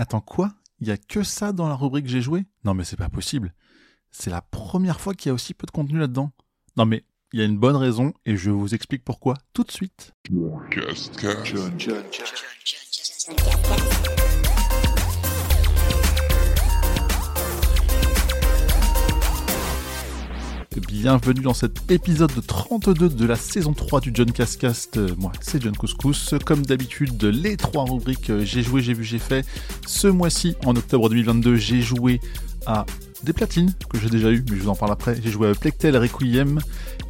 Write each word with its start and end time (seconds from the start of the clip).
Attends, 0.00 0.22
quoi 0.22 0.54
Il 0.80 0.88
y 0.88 0.92
a 0.92 0.96
que 0.96 1.22
ça 1.22 1.52
dans 1.52 1.68
la 1.68 1.74
rubrique 1.74 2.06
j'ai 2.06 2.22
joué 2.22 2.46
Non 2.64 2.72
mais 2.72 2.84
c'est 2.84 2.96
pas 2.96 3.10
possible. 3.10 3.52
C'est 4.10 4.30
la 4.30 4.40
première 4.40 4.98
fois 4.98 5.12
qu'il 5.12 5.28
y 5.28 5.30
a 5.30 5.34
aussi 5.34 5.52
peu 5.52 5.66
de 5.66 5.70
contenu 5.70 5.98
là-dedans. 5.98 6.32
Non 6.78 6.86
mais 6.86 7.04
il 7.34 7.40
y 7.40 7.42
a 7.42 7.44
une 7.44 7.58
bonne 7.58 7.76
raison 7.76 8.14
et 8.24 8.34
je 8.38 8.50
vous 8.50 8.74
explique 8.74 9.04
pourquoi 9.04 9.34
tout 9.52 9.62
de 9.62 9.70
suite. 9.70 10.14
Bienvenue 20.76 21.40
dans 21.40 21.52
cet 21.52 21.90
épisode 21.90 22.46
32 22.46 23.08
de 23.08 23.26
la 23.26 23.34
saison 23.34 23.72
3 23.72 24.00
du 24.02 24.12
John 24.14 24.30
Cascast. 24.30 24.98
Euh, 24.98 25.08
moi, 25.18 25.32
c'est 25.40 25.60
John 25.60 25.76
Couscous. 25.76 26.34
Comme 26.46 26.64
d'habitude, 26.64 27.20
les 27.24 27.56
trois 27.56 27.84
rubriques 27.84 28.30
euh, 28.30 28.44
j'ai 28.44 28.62
joué, 28.62 28.80
j'ai 28.80 28.94
vu, 28.94 29.02
j'ai 29.02 29.18
fait. 29.18 29.44
Ce 29.88 30.06
mois-ci, 30.06 30.54
en 30.64 30.76
octobre 30.76 31.08
2022, 31.08 31.56
j'ai 31.56 31.82
joué 31.82 32.20
à 32.66 32.86
des 33.24 33.32
platines 33.32 33.74
que 33.92 33.98
j'ai 33.98 34.10
déjà 34.10 34.30
eu, 34.30 34.44
mais 34.48 34.56
je 34.56 34.62
vous 34.62 34.68
en 34.68 34.76
parle 34.76 34.92
après. 34.92 35.20
J'ai 35.20 35.32
joué 35.32 35.48
à 35.48 35.54
Plectel 35.54 35.96
Requiem 35.96 36.60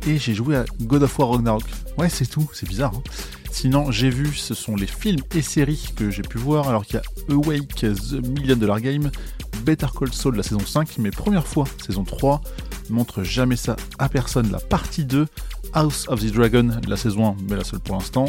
et 0.06 0.16
j'ai 0.16 0.32
joué 0.32 0.56
à 0.56 0.64
God 0.80 1.02
of 1.02 1.18
War 1.18 1.32
Ragnarok. 1.32 1.64
Ouais, 1.98 2.08
c'est 2.08 2.30
tout, 2.30 2.48
c'est 2.54 2.66
bizarre. 2.66 2.94
Hein. 2.96 3.02
Sinon, 3.50 3.90
j'ai 3.90 4.08
vu, 4.08 4.32
ce 4.32 4.54
sont 4.54 4.74
les 4.74 4.86
films 4.86 5.20
et 5.34 5.42
séries 5.42 5.92
que 5.96 6.10
j'ai 6.10 6.22
pu 6.22 6.38
voir, 6.38 6.70
alors 6.70 6.86
qu'il 6.86 6.94
y 6.94 6.98
a 6.98 7.34
Awake, 7.34 7.74
The 7.74 8.26
Million 8.26 8.56
Dollar 8.56 8.80
Game, 8.80 9.10
Better 9.64 9.88
Call 9.94 10.14
Saul, 10.14 10.36
la 10.36 10.42
saison 10.42 10.64
5, 10.64 10.96
mais 10.96 11.10
première 11.10 11.46
fois, 11.46 11.66
saison 11.84 12.04
3, 12.04 12.40
montre 12.90 13.22
jamais 13.22 13.56
ça 13.56 13.76
à 13.98 14.08
personne, 14.08 14.50
la 14.50 14.58
partie 14.58 15.04
2, 15.04 15.26
House 15.72 16.06
of 16.08 16.20
the 16.20 16.32
Dragon, 16.32 16.70
la 16.86 16.96
saison 16.96 17.26
1, 17.28 17.36
mais 17.48 17.56
la 17.56 17.64
seule 17.64 17.80
pour 17.80 17.96
l'instant, 17.96 18.26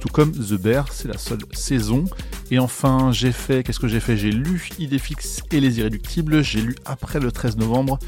tout 0.00 0.08
comme 0.08 0.32
The 0.32 0.54
Bear, 0.54 0.86
c'est 0.92 1.08
la 1.08 1.18
seule 1.18 1.40
saison. 1.52 2.04
Et 2.50 2.58
enfin, 2.58 3.10
j'ai 3.10 3.32
fait, 3.32 3.62
qu'est-ce 3.62 3.80
que 3.80 3.88
j'ai 3.88 4.00
fait? 4.00 4.16
J'ai 4.16 4.30
lu 4.30 4.68
Idéfix 4.78 5.42
et 5.50 5.60
Les 5.60 5.78
Irréductibles, 5.78 6.42
j'ai 6.42 6.60
lu 6.60 6.74
après 6.84 7.20
le 7.20 7.32
13 7.32 7.56
novembre, 7.56 7.98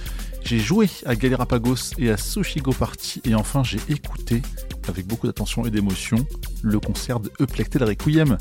j'ai 0.44 0.58
joué 0.58 0.88
à 1.06 1.16
Galerapagos 1.16 1.94
et 1.98 2.10
à 2.10 2.16
Sushigo 2.16 2.72
Party, 2.72 3.22
et 3.24 3.34
enfin 3.34 3.64
j'ai 3.64 3.80
écouté, 3.88 4.42
avec 4.88 5.06
beaucoup 5.06 5.26
d'attention 5.26 5.64
et 5.64 5.70
d'émotion, 5.70 6.26
le 6.62 6.78
concert 6.78 7.18
de 7.18 7.30
Eplectel 7.40 7.82
Requiem. 7.82 8.36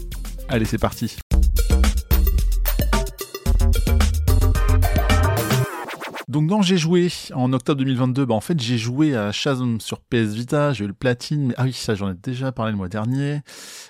Allez, 0.50 0.66
c'est 0.66 0.78
parti 0.78 1.16
Donc 6.36 6.48
dans 6.48 6.62
j'ai 6.62 6.76
joué 6.76 7.08
en 7.34 7.54
octobre 7.54 7.78
2022, 7.78 8.26
bah 8.26 8.36
en 8.36 8.42
fait 8.42 8.60
j'ai 8.60 8.78
joué 8.78 9.16
à 9.16 9.32
Shazam 9.32 9.80
sur 9.80 10.02
PS 10.02 10.34
Vita, 10.34 10.74
j'ai 10.74 10.84
eu 10.84 10.88
le 10.88 10.94
platine, 10.94 11.48
mais 11.48 11.54
ah 11.56 11.64
oui 11.64 11.72
ça 11.72 11.96
j'en 11.96 12.12
ai 12.12 12.14
déjà 12.14 12.52
parlé 12.52 12.74
le 12.74 12.78
mois 12.78 12.90
dernier. 12.90 13.40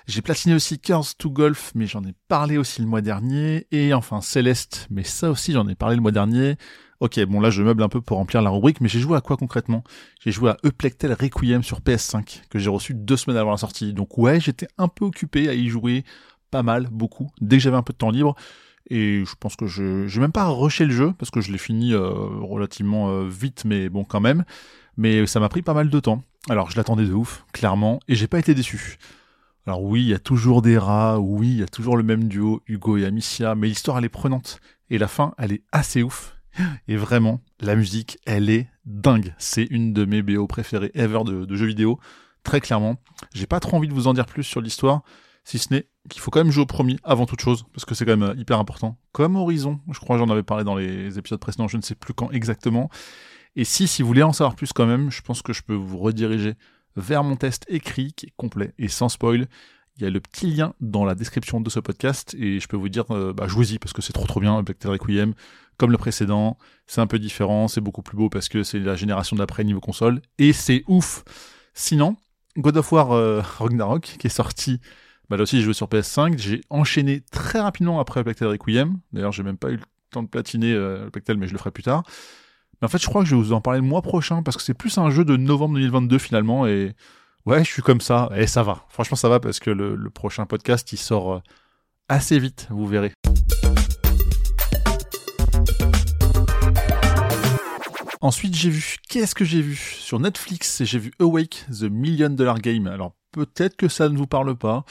J'ai 0.06 0.22
platiné 0.22 0.54
aussi 0.54 0.78
Curse 0.78 1.16
to 1.16 1.28
Golf, 1.28 1.72
mais 1.74 1.88
j'en 1.88 2.04
ai 2.04 2.14
parlé 2.28 2.56
aussi 2.56 2.82
le 2.82 2.86
mois 2.86 3.00
dernier. 3.00 3.66
Et 3.72 3.92
enfin 3.94 4.20
Céleste, 4.20 4.86
mais 4.90 5.02
ça 5.02 5.28
aussi 5.28 5.54
j'en 5.54 5.66
ai 5.66 5.74
parlé 5.74 5.96
le 5.96 6.02
mois 6.02 6.12
dernier. 6.12 6.54
Ok, 7.00 7.18
bon 7.24 7.40
là 7.40 7.50
je 7.50 7.64
meuble 7.64 7.82
un 7.82 7.88
peu 7.88 8.00
pour 8.00 8.18
remplir 8.18 8.42
la 8.42 8.50
rubrique, 8.50 8.80
mais 8.80 8.88
j'ai 8.88 9.00
joué 9.00 9.16
à 9.16 9.20
quoi 9.20 9.36
concrètement? 9.36 9.82
J'ai 10.24 10.30
joué 10.30 10.50
à 10.50 10.56
Eplectel 10.62 11.16
Requiem 11.20 11.64
sur 11.64 11.80
PS5, 11.80 12.42
que 12.48 12.60
j'ai 12.60 12.70
reçu 12.70 12.94
deux 12.94 13.16
semaines 13.16 13.38
avant 13.38 13.50
la 13.50 13.56
sortie. 13.56 13.92
Donc 13.92 14.18
ouais, 14.18 14.38
j'étais 14.38 14.68
un 14.78 14.86
peu 14.86 15.04
occupé 15.04 15.48
à 15.48 15.54
y 15.54 15.66
jouer, 15.66 16.04
pas 16.52 16.62
mal, 16.62 16.86
beaucoup, 16.92 17.28
dès 17.40 17.56
que 17.56 17.62
j'avais 17.64 17.76
un 17.76 17.82
peu 17.82 17.92
de 17.92 17.98
temps 17.98 18.10
libre. 18.10 18.36
Et 18.88 19.24
je 19.24 19.34
pense 19.38 19.56
que 19.56 19.66
je 19.66 20.06
j'ai 20.06 20.20
même 20.20 20.32
pas 20.32 20.48
rushé 20.48 20.84
le 20.84 20.92
jeu 20.92 21.12
parce 21.18 21.30
que 21.30 21.40
je 21.40 21.50
l'ai 21.50 21.58
fini 21.58 21.92
euh, 21.92 22.08
relativement 22.08 23.10
euh, 23.10 23.28
vite, 23.28 23.64
mais 23.64 23.88
bon 23.88 24.04
quand 24.04 24.20
même. 24.20 24.44
Mais 24.96 25.26
ça 25.26 25.40
m'a 25.40 25.48
pris 25.48 25.62
pas 25.62 25.74
mal 25.74 25.90
de 25.90 26.00
temps. 26.00 26.22
Alors 26.48 26.70
je 26.70 26.76
l'attendais 26.76 27.04
de 27.04 27.12
ouf, 27.12 27.44
clairement, 27.52 28.00
et 28.08 28.14
j'ai 28.14 28.28
pas 28.28 28.38
été 28.38 28.54
déçu. 28.54 28.98
Alors 29.66 29.82
oui, 29.82 30.02
il 30.02 30.08
y 30.08 30.14
a 30.14 30.20
toujours 30.20 30.62
des 30.62 30.78
rats, 30.78 31.18
oui, 31.18 31.48
il 31.48 31.58
y 31.58 31.62
a 31.62 31.66
toujours 31.66 31.96
le 31.96 32.04
même 32.04 32.28
duo, 32.28 32.62
Hugo 32.68 32.96
et 32.96 33.04
Amicia, 33.04 33.56
mais 33.56 33.66
l'histoire 33.66 33.98
elle 33.98 34.04
est 34.04 34.08
prenante. 34.08 34.60
Et 34.90 34.98
la 34.98 35.08
fin, 35.08 35.34
elle 35.38 35.52
est 35.52 35.64
assez 35.72 36.04
ouf. 36.04 36.36
Et 36.88 36.96
vraiment, 36.96 37.40
la 37.60 37.74
musique, 37.74 38.18
elle 38.26 38.48
est 38.48 38.68
dingue. 38.84 39.34
C'est 39.38 39.64
une 39.64 39.92
de 39.92 40.04
mes 40.04 40.22
BO 40.22 40.46
préférées 40.46 40.92
ever 40.94 41.24
de, 41.24 41.44
de 41.44 41.56
jeux 41.56 41.66
vidéo, 41.66 41.98
très 42.44 42.60
clairement. 42.60 42.96
J'ai 43.34 43.46
pas 43.46 43.58
trop 43.58 43.76
envie 43.76 43.88
de 43.88 43.92
vous 43.92 44.06
en 44.06 44.14
dire 44.14 44.26
plus 44.26 44.44
sur 44.44 44.60
l'histoire, 44.60 45.02
si 45.46 45.60
ce 45.60 45.72
n'est 45.72 45.86
qu'il 46.10 46.20
faut 46.20 46.32
quand 46.32 46.40
même 46.40 46.50
jouer 46.50 46.64
au 46.64 46.66
premier 46.66 46.98
avant 47.04 47.24
toute 47.24 47.40
chose, 47.40 47.64
parce 47.72 47.84
que 47.84 47.94
c'est 47.94 48.04
quand 48.04 48.16
même 48.16 48.30
euh, 48.30 48.34
hyper 48.36 48.58
important. 48.58 48.98
Comme 49.12 49.36
Horizon, 49.36 49.78
je 49.90 49.98
crois 50.00 50.18
j'en 50.18 50.28
avais 50.28 50.42
parlé 50.42 50.64
dans 50.64 50.74
les 50.74 51.18
épisodes 51.18 51.38
précédents, 51.38 51.68
je 51.68 51.76
ne 51.76 51.82
sais 51.82 51.94
plus 51.94 52.12
quand 52.14 52.32
exactement. 52.32 52.90
Et 53.54 53.64
si, 53.64 53.86
si 53.86 54.02
vous 54.02 54.08
voulez 54.08 54.24
en 54.24 54.32
savoir 54.32 54.56
plus 54.56 54.72
quand 54.72 54.86
même, 54.86 55.10
je 55.10 55.22
pense 55.22 55.42
que 55.42 55.52
je 55.52 55.62
peux 55.62 55.74
vous 55.74 55.98
rediriger 55.98 56.54
vers 56.96 57.22
mon 57.22 57.36
test 57.36 57.64
écrit 57.68 58.12
qui 58.12 58.26
est 58.26 58.32
complet 58.36 58.74
et 58.78 58.88
sans 58.88 59.08
spoil. 59.08 59.46
Il 59.96 60.02
y 60.02 60.06
a 60.06 60.10
le 60.10 60.20
petit 60.20 60.48
lien 60.48 60.74
dans 60.80 61.04
la 61.04 61.14
description 61.14 61.60
de 61.60 61.70
ce 61.70 61.78
podcast 61.78 62.34
et 62.38 62.58
je 62.58 62.66
peux 62.66 62.76
vous 62.76 62.88
dire, 62.88 63.04
euh, 63.10 63.32
bah, 63.32 63.46
jouez-y 63.46 63.78
parce 63.78 63.92
que 63.92 64.02
c'est 64.02 64.12
trop 64.12 64.26
trop 64.26 64.40
bien, 64.40 64.60
Bacter 64.62 64.88
Requiem, 64.88 65.32
comme 65.78 65.92
le 65.92 65.96
précédent. 65.96 66.58
C'est 66.88 67.00
un 67.00 67.06
peu 67.06 67.20
différent, 67.20 67.68
c'est 67.68 67.80
beaucoup 67.80 68.02
plus 68.02 68.16
beau 68.16 68.28
parce 68.28 68.48
que 68.48 68.64
c'est 68.64 68.80
la 68.80 68.96
génération 68.96 69.36
d'après 69.36 69.62
niveau 69.62 69.80
console 69.80 70.20
et 70.38 70.52
c'est 70.52 70.82
ouf. 70.88 71.22
Sinon, 71.72 72.16
God 72.58 72.76
of 72.78 72.90
War 72.90 73.12
euh, 73.12 73.42
Ragnarok 73.58 74.16
qui 74.18 74.26
est 74.26 74.30
sorti 74.30 74.80
bah 75.28 75.36
là 75.36 75.42
aussi, 75.42 75.56
j'ai 75.56 75.64
joué 75.64 75.74
sur 75.74 75.88
PS5. 75.88 76.38
J'ai 76.38 76.60
enchaîné 76.70 77.20
très 77.32 77.60
rapidement 77.60 77.98
après 78.00 78.22
Plectel 78.22 78.48
Requiem. 78.48 78.98
D'ailleurs, 79.12 79.32
j'ai 79.32 79.42
même 79.42 79.56
pas 79.56 79.70
eu 79.70 79.76
le 79.76 79.82
temps 80.10 80.22
de 80.22 80.28
platiner 80.28 80.72
euh, 80.72 81.10
Plectel, 81.10 81.36
mais 81.36 81.48
je 81.48 81.52
le 81.52 81.58
ferai 81.58 81.72
plus 81.72 81.82
tard. 81.82 82.04
Mais 82.80 82.86
en 82.86 82.88
fait, 82.88 82.98
je 82.98 83.06
crois 83.06 83.22
que 83.22 83.28
je 83.28 83.34
vais 83.34 83.42
vous 83.42 83.52
en 83.52 83.60
parler 83.60 83.80
le 83.80 83.86
mois 83.86 84.02
prochain 84.02 84.42
parce 84.42 84.56
que 84.56 84.62
c'est 84.62 84.74
plus 84.74 84.98
un 84.98 85.10
jeu 85.10 85.24
de 85.24 85.36
novembre 85.36 85.74
2022 85.74 86.18
finalement. 86.18 86.66
Et 86.66 86.94
ouais, 87.44 87.64
je 87.64 87.70
suis 87.70 87.82
comme 87.82 88.00
ça. 88.00 88.30
Et 88.36 88.46
ça 88.46 88.62
va. 88.62 88.84
Franchement, 88.88 89.16
ça 89.16 89.28
va 89.28 89.40
parce 89.40 89.58
que 89.58 89.70
le, 89.70 89.96
le 89.96 90.10
prochain 90.10 90.46
podcast, 90.46 90.92
il 90.92 90.98
sort 90.98 91.32
euh, 91.34 91.40
assez 92.08 92.38
vite, 92.38 92.68
vous 92.70 92.86
verrez. 92.86 93.12
Ensuite, 98.20 98.54
j'ai 98.54 98.70
vu, 98.70 98.96
qu'est-ce 99.08 99.34
que 99.34 99.44
j'ai 99.44 99.60
vu 99.60 99.76
Sur 99.76 100.20
Netflix, 100.20 100.82
j'ai 100.84 100.98
vu 100.98 101.12
Awake, 101.20 101.64
The 101.70 101.84
Million 101.84 102.30
Dollar 102.30 102.58
Game. 102.60 102.86
Alors, 102.86 103.12
peut-être 103.32 103.76
que 103.76 103.88
ça 103.88 104.08
ne 104.08 104.16
vous 104.16 104.26
parle 104.26 104.56
pas 104.56 104.84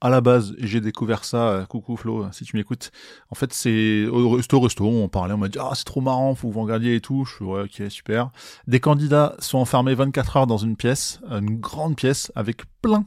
à 0.00 0.08
la 0.08 0.20
base, 0.20 0.54
j'ai 0.58 0.80
découvert 0.80 1.24
ça, 1.24 1.48
euh, 1.48 1.66
coucou 1.66 1.96
Flo, 1.96 2.26
si 2.32 2.44
tu 2.44 2.56
m'écoutes. 2.56 2.90
En 3.30 3.34
fait, 3.34 3.52
c'est 3.52 4.06
au 4.06 4.36
resto, 4.36 4.86
on 4.86 5.08
parlait, 5.08 5.34
on 5.34 5.38
m'a 5.38 5.48
dit, 5.48 5.58
ah, 5.60 5.72
c'est 5.74 5.84
trop 5.84 6.00
marrant, 6.00 6.34
faut 6.34 6.48
que 6.48 6.54
vous 6.54 6.62
regardiez 6.62 6.94
et 6.94 7.00
tout. 7.00 7.24
Je 7.24 7.34
suis, 7.34 7.44
ouais, 7.44 7.62
ok, 7.62 7.90
super. 7.90 8.30
Des 8.66 8.80
candidats 8.80 9.34
sont 9.38 9.58
enfermés 9.58 9.94
24 9.94 10.36
heures 10.38 10.46
dans 10.46 10.56
une 10.56 10.76
pièce, 10.76 11.20
une 11.30 11.58
grande 11.58 11.96
pièce, 11.96 12.32
avec 12.34 12.62
plein 12.80 13.04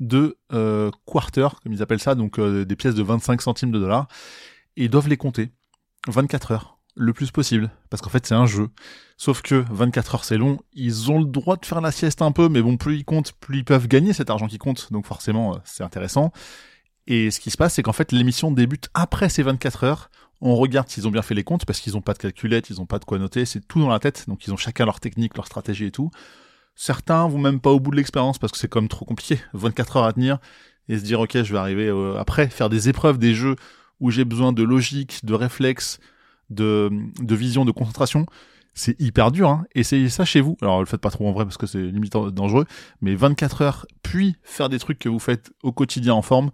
de 0.00 0.36
euh, 0.52 0.90
quarters, 1.06 1.60
comme 1.62 1.72
ils 1.72 1.82
appellent 1.82 2.00
ça, 2.00 2.14
donc 2.14 2.38
euh, 2.38 2.64
des 2.64 2.76
pièces 2.76 2.94
de 2.94 3.02
25 3.02 3.40
centimes 3.40 3.70
de 3.70 3.78
dollars, 3.78 4.08
et 4.76 4.84
ils 4.84 4.90
doivent 4.90 5.08
les 5.08 5.16
compter. 5.16 5.50
24 6.08 6.52
heures 6.52 6.78
le 6.96 7.12
plus 7.12 7.30
possible, 7.30 7.70
parce 7.90 8.00
qu'en 8.02 8.10
fait 8.10 8.26
c'est 8.26 8.34
un 8.34 8.46
jeu. 8.46 8.68
Sauf 9.16 9.42
que 9.42 9.64
24 9.70 10.14
heures 10.14 10.24
c'est 10.24 10.38
long, 10.38 10.58
ils 10.72 11.10
ont 11.10 11.18
le 11.18 11.26
droit 11.26 11.56
de 11.56 11.66
faire 11.66 11.80
la 11.80 11.92
sieste 11.92 12.22
un 12.22 12.32
peu, 12.32 12.48
mais 12.48 12.62
bon, 12.62 12.76
plus 12.76 12.96
ils 12.96 13.04
comptent, 13.04 13.32
plus 13.32 13.58
ils 13.58 13.64
peuvent 13.64 13.88
gagner 13.88 14.12
cet 14.12 14.30
argent 14.30 14.46
qui 14.46 14.58
compte, 14.58 14.92
donc 14.92 15.06
forcément 15.06 15.54
euh, 15.54 15.58
c'est 15.64 15.84
intéressant. 15.84 16.32
Et 17.06 17.30
ce 17.30 17.40
qui 17.40 17.50
se 17.50 17.56
passe, 17.56 17.74
c'est 17.74 17.82
qu'en 17.82 17.92
fait 17.92 18.12
l'émission 18.12 18.50
débute 18.50 18.88
après 18.94 19.28
ces 19.28 19.42
24 19.42 19.84
heures, 19.84 20.10
on 20.40 20.56
regarde 20.56 20.88
s'ils 20.88 21.06
ont 21.06 21.10
bien 21.10 21.22
fait 21.22 21.34
les 21.34 21.44
comptes, 21.44 21.64
parce 21.64 21.80
qu'ils 21.80 21.96
ont 21.96 22.00
pas 22.00 22.12
de 22.12 22.18
calculette, 22.18 22.70
ils 22.70 22.80
ont 22.80 22.86
pas 22.86 22.98
de 22.98 23.04
quoi 23.04 23.18
noter, 23.18 23.44
c'est 23.44 23.66
tout 23.66 23.80
dans 23.80 23.88
la 23.88 23.98
tête, 23.98 24.24
donc 24.28 24.46
ils 24.46 24.52
ont 24.52 24.56
chacun 24.56 24.84
leur 24.84 25.00
technique, 25.00 25.36
leur 25.36 25.46
stratégie 25.46 25.86
et 25.86 25.90
tout. 25.90 26.10
Certains 26.76 27.28
vont 27.28 27.38
même 27.38 27.60
pas 27.60 27.70
au 27.70 27.80
bout 27.80 27.92
de 27.92 27.96
l'expérience, 27.96 28.38
parce 28.38 28.52
que 28.52 28.58
c'est 28.58 28.68
comme 28.68 28.88
trop 28.88 29.04
compliqué, 29.04 29.40
24 29.52 29.96
heures 29.96 30.04
à 30.04 30.12
tenir, 30.12 30.38
et 30.88 30.98
se 30.98 31.04
dire 31.04 31.20
ok 31.20 31.42
je 31.42 31.52
vais 31.52 31.58
arriver 31.58 31.88
euh, 31.88 32.16
après, 32.18 32.48
faire 32.48 32.68
des 32.68 32.88
épreuves, 32.88 33.18
des 33.18 33.34
jeux 33.34 33.56
où 34.00 34.10
j'ai 34.10 34.24
besoin 34.24 34.52
de 34.52 34.62
logique, 34.62 35.24
de 35.24 35.34
réflexe, 35.34 35.98
de, 36.50 36.90
vision, 37.20 37.64
de 37.64 37.70
concentration, 37.70 38.26
c'est 38.74 39.00
hyper 39.00 39.30
dur. 39.30 39.48
Hein. 39.48 39.64
Essayez 39.74 40.08
ça 40.08 40.24
chez 40.24 40.40
vous. 40.40 40.56
Alors, 40.60 40.80
le 40.80 40.86
faites 40.86 41.00
pas 41.00 41.10
trop 41.10 41.28
en 41.28 41.32
vrai 41.32 41.44
parce 41.44 41.56
que 41.56 41.66
c'est 41.66 41.82
limite 41.82 42.12
dangereux. 42.12 42.66
Mais 43.00 43.14
24 43.14 43.62
heures, 43.62 43.86
puis 44.02 44.36
faire 44.42 44.68
des 44.68 44.78
trucs 44.78 44.98
que 44.98 45.08
vous 45.08 45.18
faites 45.18 45.52
au 45.62 45.72
quotidien 45.72 46.14
en 46.14 46.22
forme, 46.22 46.50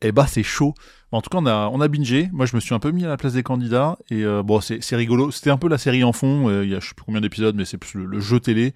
eh 0.00 0.12
bah 0.12 0.26
c'est 0.26 0.42
chaud. 0.42 0.74
En 1.10 1.22
tout 1.22 1.30
cas, 1.30 1.38
on 1.38 1.46
a, 1.46 1.68
on 1.72 1.80
a 1.80 1.88
bingé. 1.88 2.28
Moi, 2.32 2.46
je 2.46 2.54
me 2.54 2.60
suis 2.60 2.74
un 2.74 2.78
peu 2.78 2.90
mis 2.90 3.04
à 3.04 3.08
la 3.08 3.16
place 3.16 3.32
des 3.32 3.42
candidats. 3.42 3.96
Et 4.10 4.24
euh, 4.24 4.42
bon, 4.42 4.60
c'est 4.60 4.96
rigolo. 4.96 5.30
C'était 5.30 5.50
un 5.50 5.56
peu 5.56 5.68
la 5.68 5.78
série 5.78 6.04
en 6.04 6.12
fond. 6.12 6.48
Euh, 6.48 6.64
il 6.64 6.70
y 6.70 6.74
a 6.74 6.80
je 6.80 6.88
sais 6.88 6.94
plus 6.94 7.04
combien 7.04 7.20
d'épisodes, 7.20 7.56
mais 7.56 7.64
c'est 7.64 7.78
plus 7.78 8.04
le, 8.04 8.20
jeu 8.20 8.40
télé. 8.40 8.74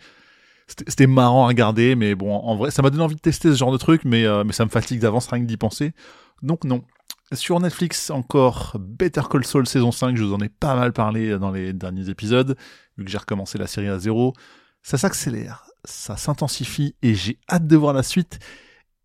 C'était 0.66 1.06
marrant 1.06 1.44
à 1.44 1.48
regarder, 1.48 1.96
mais 1.96 2.14
bon, 2.14 2.34
en 2.34 2.56
vrai, 2.56 2.70
ça 2.70 2.80
m'a 2.82 2.88
donné 2.88 3.02
envie 3.02 3.16
de 3.16 3.20
tester 3.20 3.50
ce 3.50 3.56
genre 3.58 3.72
de 3.72 3.76
truc, 3.76 4.02
mais, 4.04 4.24
euh, 4.24 4.42
mais 4.44 4.52
ça 4.52 4.64
me 4.64 4.70
fatigue 4.70 5.00
d'avance 5.00 5.26
rien 5.26 5.42
que 5.42 5.46
d'y 5.46 5.58
penser. 5.58 5.92
Donc 6.42 6.64
non, 6.64 6.82
sur 7.32 7.58
Netflix, 7.60 8.10
encore 8.10 8.76
Better 8.78 9.22
Call 9.30 9.44
Saul 9.44 9.66
saison 9.66 9.92
5, 9.92 10.16
je 10.16 10.24
vous 10.24 10.34
en 10.34 10.40
ai 10.40 10.48
pas 10.48 10.74
mal 10.74 10.92
parlé 10.92 11.38
dans 11.38 11.50
les 11.50 11.72
derniers 11.72 12.08
épisodes, 12.08 12.56
vu 12.96 13.04
que 13.04 13.10
j'ai 13.10 13.18
recommencé 13.18 13.58
la 13.58 13.66
série 13.66 13.88
à 13.88 13.98
zéro. 13.98 14.34
Ça 14.82 14.98
s'accélère, 14.98 15.64
ça 15.84 16.16
s'intensifie 16.16 16.94
et 17.02 17.14
j'ai 17.14 17.38
hâte 17.50 17.66
de 17.66 17.76
voir 17.76 17.94
la 17.94 18.02
suite. 18.02 18.38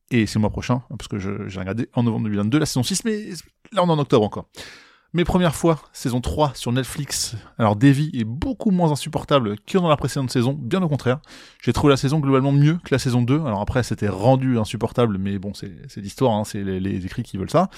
Et 0.10 0.26
c'est 0.26 0.36
le 0.36 0.42
mois 0.42 0.50
prochain, 0.50 0.84
parce 0.90 1.08
que 1.08 1.20
j'ai 1.20 1.60
regardé 1.60 1.90
en 1.94 2.04
novembre 2.04 2.26
2022 2.26 2.60
la 2.60 2.66
saison 2.66 2.84
6, 2.84 3.06
mais 3.06 3.30
là 3.72 3.84
on 3.84 3.88
est 3.88 3.92
en 3.92 4.00
octobre 4.00 4.26
encore. 4.26 4.50
Mes 5.14 5.24
premières 5.24 5.56
fois, 5.56 5.80
saison 5.94 6.20
3 6.20 6.52
sur 6.54 6.74
Netflix. 6.74 7.36
Alors 7.58 7.78
Davy 7.78 8.12
est 8.14 8.26
beaucoup 8.26 8.72
moins 8.72 8.92
insupportable 8.92 9.56
que 9.66 9.78
dans 9.78 9.88
la 9.88 9.96
précédente 9.96 10.30
saison, 10.30 10.54
bien 10.54 10.82
au 10.84 10.90
contraire. 10.90 11.20
J'ai 11.64 11.72
trouvé 11.72 11.92
la 11.92 11.98
saison 11.98 12.20
globalement 12.20 12.52
mieux 12.52 12.78
que 12.84 12.94
la 12.94 13.00
saison 13.00 13.22
2. 13.22 13.42
Alors 13.46 13.62
après, 13.62 13.84
c'était 13.84 14.10
rendu 14.10 14.60
insupportable, 14.60 15.18
mais 15.18 15.40
bon, 15.40 15.54
c'est 15.54 15.72
l'histoire, 15.98 16.34
hein, 16.34 16.44
c'est 16.44 16.62
les, 16.62 17.06
écrits 17.06 17.24
qui 17.24 17.38
veulent 17.38 17.50
ça. 17.50 17.70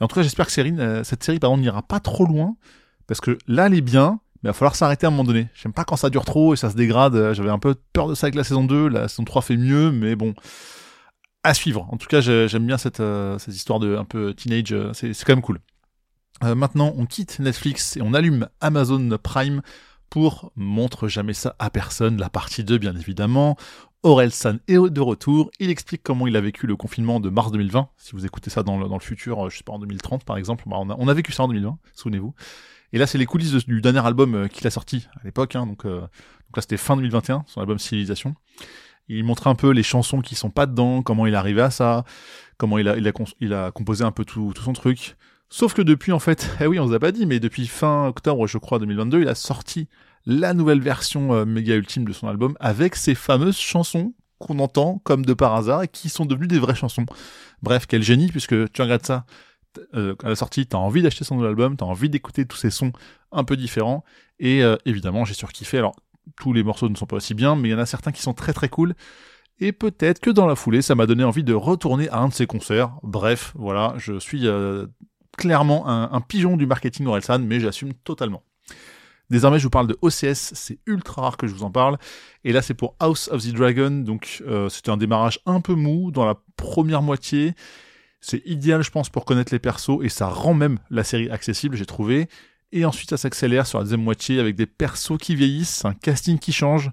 en 0.00 0.06
tout 0.06 0.16
cas, 0.16 0.22
j'espère 0.22 0.46
que 0.46 0.52
série, 0.52 0.74
euh, 0.78 1.02
cette 1.02 1.24
série, 1.24 1.38
pardon, 1.38 1.56
n'ira 1.56 1.80
pas 1.80 1.98
trop 1.98 2.26
loin, 2.26 2.56
parce 3.06 3.22
que 3.22 3.38
là, 3.46 3.66
elle 3.66 3.74
est 3.74 3.80
bien, 3.80 4.20
mais 4.42 4.48
il 4.48 4.50
va 4.50 4.52
falloir 4.52 4.76
s'arrêter 4.76 5.06
à 5.06 5.08
un 5.08 5.12
moment 5.12 5.24
donné. 5.24 5.48
J'aime 5.54 5.72
pas 5.72 5.84
quand 5.84 5.96
ça 5.96 6.10
dure 6.10 6.26
trop 6.26 6.52
et 6.52 6.56
ça 6.58 6.68
se 6.68 6.76
dégrade. 6.76 7.32
J'avais 7.32 7.50
un 7.50 7.58
peu 7.58 7.74
peur 7.94 8.06
de 8.06 8.14
ça 8.14 8.26
avec 8.26 8.34
la 8.34 8.44
saison 8.44 8.64
2. 8.64 8.88
La 8.88 9.08
saison 9.08 9.24
3 9.24 9.40
fait 9.40 9.56
mieux, 9.56 9.92
mais 9.92 10.14
bon, 10.14 10.34
à 11.42 11.54
suivre. 11.54 11.88
En 11.90 11.96
tout 11.96 12.06
cas, 12.06 12.20
j'aime 12.20 12.66
bien 12.66 12.76
cette, 12.76 13.00
euh, 13.00 13.38
cette 13.38 13.54
histoire 13.54 13.78
de 13.78 13.96
un 13.96 14.04
peu 14.04 14.34
teenage. 14.34 14.72
Euh, 14.72 14.92
c'est 14.92 15.12
quand 15.24 15.32
même 15.32 15.42
cool. 15.42 15.60
Euh, 16.44 16.54
maintenant, 16.54 16.92
on 16.96 17.06
quitte 17.06 17.38
Netflix 17.38 17.96
et 17.96 18.02
on 18.02 18.12
allume 18.12 18.48
Amazon 18.60 19.16
Prime 19.22 19.62
pour 20.10 20.52
Montre 20.54 21.08
jamais 21.08 21.32
ça 21.32 21.56
à 21.58 21.70
personne, 21.70 22.18
la 22.18 22.30
partie 22.30 22.62
2 22.62 22.78
bien 22.78 22.94
évidemment. 22.96 23.56
Aurel 24.02 24.30
San 24.30 24.60
est 24.68 24.74
de 24.74 25.00
retour, 25.00 25.50
il 25.58 25.70
explique 25.70 26.02
comment 26.02 26.26
il 26.26 26.36
a 26.36 26.40
vécu 26.40 26.66
le 26.66 26.76
confinement 26.76 27.18
de 27.18 27.28
mars 27.28 27.50
2020, 27.50 27.88
si 27.96 28.12
vous 28.12 28.24
écoutez 28.24 28.50
ça 28.50 28.62
dans 28.62 28.78
le, 28.78 28.98
futur, 29.00 29.46
euh, 29.46 29.50
je 29.50 29.56
sais 29.56 29.64
pas, 29.64 29.72
en 29.72 29.78
2030 29.80 30.24
par 30.24 30.36
exemple, 30.36 30.64
bah, 30.66 30.76
on, 30.78 31.08
a, 31.08 31.14
vécu 31.14 31.32
ça 31.32 31.42
en 31.42 31.48
2020, 31.48 31.78
souvenez-vous. 31.94 32.34
Et 32.92 32.98
là 32.98 33.06
c'est 33.06 33.18
les 33.18 33.26
coulisses 33.26 33.66
du 33.66 33.80
dernier 33.80 34.06
album 34.06 34.34
euh, 34.34 34.48
qu'il 34.48 34.64
a 34.66 34.70
sorti 34.70 35.08
à 35.20 35.24
l'époque, 35.24 35.56
hein, 35.56 35.66
donc, 35.66 35.84
là 35.84 36.08
c'était 36.58 36.76
fin 36.76 36.96
2021, 36.96 37.44
son 37.48 37.60
album 37.60 37.78
Civilisation. 37.78 38.36
Il 39.08 39.24
montre 39.24 39.46
un 39.48 39.54
peu 39.54 39.70
les 39.70 39.82
chansons 39.82 40.20
qui 40.20 40.34
sont 40.34 40.50
pas 40.50 40.66
dedans, 40.66 41.02
comment 41.02 41.26
il 41.26 41.34
est 41.34 41.36
arrivé 41.36 41.62
à 41.62 41.70
ça, 41.70 42.04
comment 42.58 42.78
il 42.78 42.88
a, 42.88 43.70
composé 43.72 44.04
un 44.04 44.12
peu 44.12 44.24
tout 44.24 44.52
son 44.62 44.72
truc. 44.72 45.16
Sauf 45.48 45.74
que 45.74 45.82
depuis, 45.82 46.12
en 46.12 46.18
fait, 46.18 46.50
eh 46.60 46.66
oui, 46.66 46.78
on 46.78 46.86
vous 46.86 46.94
a 46.94 46.98
pas 46.98 47.12
dit, 47.12 47.26
mais 47.26 47.40
depuis 47.40 47.66
fin 47.66 48.06
octobre, 48.06 48.46
je 48.46 48.58
crois, 48.58 48.78
2022, 48.78 49.22
il 49.22 49.28
a 49.28 49.34
sorti 49.34 49.88
la 50.26 50.54
nouvelle 50.54 50.80
version 50.80 51.34
euh, 51.34 51.44
méga 51.44 51.76
ultime 51.76 52.04
de 52.04 52.12
son 52.12 52.28
album 52.28 52.56
avec 52.58 52.96
ces 52.96 53.14
fameuses 53.14 53.58
chansons 53.58 54.12
qu'on 54.38 54.58
entend 54.58 55.00
comme 55.04 55.24
de 55.24 55.34
par 55.34 55.54
hasard 55.54 55.84
et 55.84 55.88
qui 55.88 56.08
sont 56.08 56.26
devenues 56.26 56.48
des 56.48 56.58
vraies 56.58 56.74
chansons. 56.74 57.06
Bref, 57.62 57.86
quel 57.86 58.02
génie, 58.02 58.28
puisque 58.28 58.70
tu 58.72 58.82
regardes 58.82 59.06
ça 59.06 59.24
euh, 59.94 60.14
à 60.22 60.28
la 60.28 60.36
sortie, 60.36 60.66
t'as 60.66 60.78
envie 60.78 61.02
d'acheter 61.02 61.24
son 61.24 61.36
nouvel 61.36 61.50
album, 61.50 61.76
t'as 61.76 61.86
envie 61.86 62.10
d'écouter 62.10 62.44
tous 62.44 62.56
ces 62.56 62.70
sons 62.70 62.92
un 63.32 63.44
peu 63.44 63.56
différents, 63.56 64.04
et 64.38 64.62
euh, 64.62 64.76
évidemment, 64.84 65.24
j'ai 65.24 65.34
surkiffé. 65.34 65.78
Alors, 65.78 65.94
tous 66.36 66.52
les 66.52 66.62
morceaux 66.62 66.88
ne 66.88 66.96
sont 66.96 67.06
pas 67.06 67.16
aussi 67.16 67.34
bien, 67.34 67.56
mais 67.56 67.68
il 67.68 67.72
y 67.72 67.74
en 67.74 67.78
a 67.78 67.86
certains 67.86 68.12
qui 68.12 68.22
sont 68.22 68.34
très 68.34 68.52
très 68.52 68.68
cool. 68.68 68.94
Et 69.58 69.72
peut-être 69.72 70.20
que 70.20 70.30
dans 70.30 70.46
la 70.46 70.56
foulée, 70.56 70.82
ça 70.82 70.94
m'a 70.94 71.06
donné 71.06 71.24
envie 71.24 71.44
de 71.44 71.54
retourner 71.54 72.08
à 72.10 72.18
un 72.18 72.28
de 72.28 72.34
ses 72.34 72.46
concerts. 72.46 72.92
Bref, 73.02 73.52
voilà, 73.54 73.94
je 73.96 74.18
suis 74.18 74.46
clairement 75.36 75.88
un, 75.88 76.20
pigeon 76.20 76.56
du 76.56 76.66
marketing 76.66 77.06
Orelsan, 77.06 77.40
mais 77.40 77.60
j'assume 77.60 77.92
totalement. 77.94 78.42
Désormais, 79.28 79.58
je 79.58 79.64
vous 79.64 79.70
parle 79.70 79.88
de 79.88 79.98
OCS, 80.02 80.52
c'est 80.54 80.78
ultra 80.86 81.22
rare 81.22 81.36
que 81.36 81.46
je 81.46 81.54
vous 81.54 81.64
en 81.64 81.70
parle. 81.70 81.98
Et 82.44 82.52
là, 82.52 82.62
c'est 82.62 82.74
pour 82.74 82.94
House 83.00 83.28
of 83.32 83.42
the 83.42 83.52
Dragon, 83.52 83.90
donc 83.90 84.42
euh, 84.46 84.68
c'était 84.68 84.90
un 84.90 84.96
démarrage 84.96 85.40
un 85.46 85.60
peu 85.60 85.74
mou 85.74 86.12
dans 86.12 86.24
la 86.24 86.36
première 86.56 87.02
moitié. 87.02 87.54
C'est 88.20 88.42
idéal, 88.46 88.82
je 88.82 88.90
pense, 88.90 89.08
pour 89.08 89.24
connaître 89.24 89.52
les 89.52 89.58
persos, 89.58 89.98
et 90.02 90.08
ça 90.08 90.28
rend 90.28 90.54
même 90.54 90.78
la 90.90 91.02
série 91.02 91.28
accessible, 91.28 91.76
j'ai 91.76 91.86
trouvé. 91.86 92.28
Et 92.72 92.84
ensuite, 92.84 93.10
ça 93.10 93.16
s'accélère 93.16 93.66
sur 93.66 93.78
la 93.78 93.84
deuxième 93.84 94.02
moitié 94.02 94.38
avec 94.38 94.54
des 94.54 94.66
persos 94.66 95.18
qui 95.20 95.34
vieillissent, 95.34 95.84
un 95.84 95.94
casting 95.94 96.38
qui 96.38 96.52
change. 96.52 96.90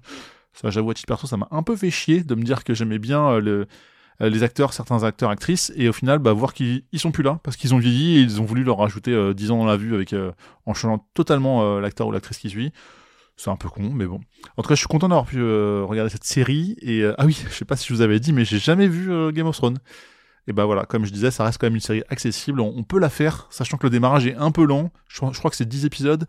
Ça, 0.52 0.70
j'avoue, 0.70 0.90
à 0.90 0.94
titre 0.94 1.06
perso, 1.06 1.26
ça 1.26 1.36
m'a 1.36 1.48
un 1.50 1.62
peu 1.62 1.76
fait 1.76 1.90
chier 1.90 2.22
de 2.24 2.34
me 2.34 2.42
dire 2.42 2.64
que 2.64 2.74
j'aimais 2.74 2.98
bien 2.98 3.28
euh, 3.28 3.40
le, 3.40 3.66
les 4.20 4.42
acteurs, 4.42 4.72
certains 4.72 5.02
acteurs, 5.02 5.30
actrices, 5.30 5.72
et 5.76 5.88
au 5.88 5.92
final, 5.92 6.18
bah, 6.18 6.32
voir 6.32 6.54
qu'ils 6.54 6.84
ils 6.92 7.00
sont 7.00 7.10
plus 7.10 7.22
là 7.22 7.40
parce 7.42 7.56
qu'ils 7.56 7.74
ont 7.74 7.78
vieilli 7.78 8.18
et 8.18 8.20
ils 8.20 8.40
ont 8.40 8.44
voulu 8.44 8.62
leur 8.62 8.78
rajouter 8.78 9.12
euh, 9.12 9.34
10 9.34 9.50
ans 9.50 9.58
dans 9.58 9.66
la 9.66 9.76
vue 9.76 9.94
avec 9.94 10.12
euh, 10.12 10.30
en 10.66 10.74
changeant 10.74 11.06
totalement 11.14 11.62
euh, 11.62 11.80
l'acteur 11.80 12.06
ou 12.06 12.12
l'actrice 12.12 12.38
qui 12.38 12.50
suit. 12.50 12.72
C'est 13.36 13.50
un 13.50 13.56
peu 13.56 13.68
con, 13.68 13.90
mais 13.92 14.06
bon. 14.06 14.20
En 14.56 14.62
tout 14.62 14.68
cas, 14.68 14.76
je 14.76 14.80
suis 14.80 14.86
content 14.86 15.08
d'avoir 15.08 15.26
pu 15.26 15.42
regarder 15.42 16.08
cette 16.08 16.22
série. 16.22 16.76
Et 16.80 17.04
ah 17.04 17.26
oui, 17.26 17.36
je 17.48 17.52
sais 17.52 17.64
pas 17.64 17.74
si 17.74 17.88
je 17.88 17.92
vous 17.92 18.00
avais 18.00 18.20
dit, 18.20 18.32
mais 18.32 18.44
j'ai 18.44 18.60
jamais 18.60 18.86
vu 18.86 19.32
Game 19.32 19.48
of 19.48 19.56
Thrones. 19.56 19.78
Et 20.46 20.52
bah 20.52 20.66
voilà, 20.66 20.84
comme 20.84 21.04
je 21.04 21.10
disais, 21.12 21.32
ça 21.32 21.42
reste 21.42 21.58
quand 21.58 21.66
même 21.66 21.74
une 21.74 21.80
série 21.80 22.04
accessible. 22.10 22.60
On, 22.60 22.84
peut 22.84 23.00
la 23.00 23.08
faire, 23.08 23.48
sachant 23.50 23.76
que 23.76 23.86
le 23.86 23.90
démarrage 23.90 24.24
est 24.28 24.36
un 24.36 24.52
peu 24.52 24.64
lent. 24.64 24.92
Je 25.08 25.18
crois 25.18 25.50
que 25.50 25.56
c'est 25.56 25.68
10 25.68 25.84
épisodes. 25.84 26.26